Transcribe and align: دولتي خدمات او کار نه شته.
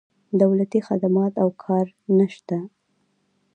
دولتي 0.41 0.79
خدمات 0.87 1.33
او 1.43 1.49
کار 1.63 1.85
نه 2.17 2.27
شته. 2.35 2.57